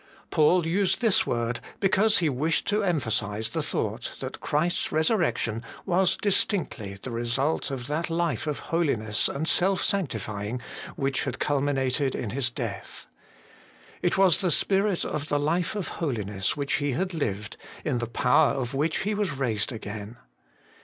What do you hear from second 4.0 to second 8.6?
that Christ's resurrection was distinctly the result of that life of